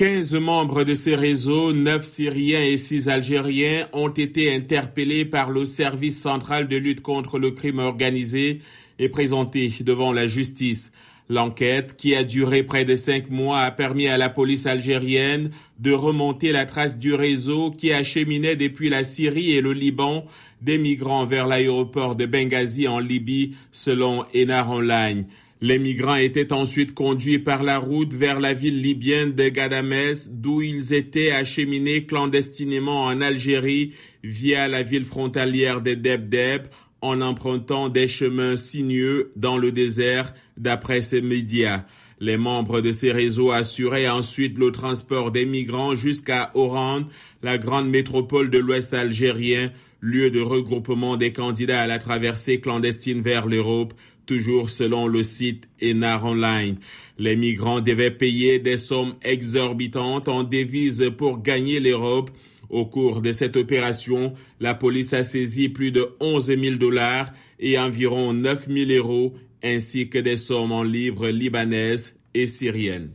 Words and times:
15 0.00 0.32
membres 0.36 0.82
de 0.82 0.94
ces 0.94 1.14
réseaux, 1.14 1.74
9 1.74 2.02
Syriens 2.04 2.64
et 2.64 2.78
6 2.78 3.10
Algériens, 3.10 3.86
ont 3.92 4.08
été 4.08 4.50
interpellés 4.50 5.26
par 5.26 5.50
le 5.50 5.66
service 5.66 6.18
central 6.18 6.68
de 6.68 6.76
lutte 6.78 7.02
contre 7.02 7.38
le 7.38 7.50
crime 7.50 7.80
organisé 7.80 8.60
et 8.98 9.10
présentés 9.10 9.70
devant 9.82 10.10
la 10.10 10.26
justice. 10.26 10.90
L'enquête, 11.28 11.96
qui 11.98 12.16
a 12.16 12.24
duré 12.24 12.62
près 12.62 12.86
de 12.86 12.94
cinq 12.94 13.28
mois, 13.28 13.60
a 13.60 13.70
permis 13.70 14.08
à 14.08 14.16
la 14.16 14.30
police 14.30 14.64
algérienne 14.64 15.50
de 15.78 15.92
remonter 15.92 16.50
la 16.50 16.64
trace 16.64 16.96
du 16.96 17.12
réseau 17.12 17.70
qui 17.70 17.92
acheminait 17.92 18.56
depuis 18.56 18.88
la 18.88 19.04
Syrie 19.04 19.52
et 19.52 19.60
le 19.60 19.74
Liban 19.74 20.24
des 20.62 20.78
migrants 20.78 21.26
vers 21.26 21.46
l'aéroport 21.46 22.16
de 22.16 22.24
Benghazi 22.24 22.88
en 22.88 23.00
Libye, 23.00 23.54
selon 23.70 24.24
Enar 24.34 24.70
Online. 24.70 25.26
Les 25.62 25.78
migrants 25.78 26.14
étaient 26.14 26.54
ensuite 26.54 26.94
conduits 26.94 27.38
par 27.38 27.62
la 27.62 27.78
route 27.78 28.14
vers 28.14 28.40
la 28.40 28.54
ville 28.54 28.80
libyenne 28.80 29.32
de 29.32 29.50
Gadamès, 29.50 30.30
d'où 30.30 30.62
ils 30.62 30.94
étaient 30.94 31.32
acheminés 31.32 32.06
clandestinement 32.06 33.04
en 33.04 33.20
Algérie 33.20 33.92
via 34.24 34.68
la 34.68 34.82
ville 34.82 35.04
frontalière 35.04 35.82
de 35.82 35.92
Debdeb 35.92 36.62
en 37.02 37.20
empruntant 37.20 37.90
des 37.90 38.08
chemins 38.08 38.56
sinueux 38.56 39.32
dans 39.36 39.58
le 39.58 39.70
désert, 39.70 40.32
d'après 40.56 41.02
ces 41.02 41.20
médias. 41.20 41.84
Les 42.20 42.38
membres 42.38 42.80
de 42.80 42.92
ces 42.92 43.12
réseaux 43.12 43.50
assuraient 43.50 44.08
ensuite 44.08 44.58
le 44.58 44.72
transport 44.72 45.30
des 45.30 45.46
migrants 45.46 45.94
jusqu'à 45.94 46.50
Oran, 46.54 47.02
la 47.42 47.58
grande 47.58 47.88
métropole 47.88 48.50
de 48.50 48.58
l'Ouest 48.58 48.94
algérien, 48.94 49.72
lieu 50.00 50.30
de 50.30 50.40
regroupement 50.40 51.16
des 51.16 51.32
candidats 51.32 51.82
à 51.82 51.86
la 51.86 51.98
traversée 51.98 52.60
clandestine 52.60 53.20
vers 53.22 53.46
l'Europe, 53.46 53.94
toujours 54.30 54.70
selon 54.70 55.08
le 55.08 55.24
site 55.24 55.68
Enar 55.82 56.24
Online. 56.24 56.76
Les 57.18 57.34
migrants 57.34 57.80
devaient 57.80 58.12
payer 58.12 58.60
des 58.60 58.76
sommes 58.76 59.14
exorbitantes 59.22 60.28
en 60.28 60.44
devises 60.44 61.10
pour 61.18 61.42
gagner 61.42 61.80
l'Europe 61.80 62.30
au 62.68 62.86
cours 62.86 63.22
de 63.22 63.32
cette 63.32 63.56
opération, 63.56 64.32
la 64.60 64.74
police 64.74 65.12
a 65.14 65.24
saisi 65.24 65.68
plus 65.68 65.90
de 65.90 66.10
11 66.20 66.46
000 66.46 66.76
dollars 66.76 67.32
et 67.58 67.76
environ 67.76 68.32
9 68.32 68.68
000 68.68 68.90
euros 68.92 69.34
ainsi 69.64 70.08
que 70.08 70.18
des 70.18 70.36
sommes 70.36 70.70
en 70.70 70.84
livres 70.84 71.30
libanaises 71.30 72.14
et 72.32 72.46
syriennes. 72.46 73.08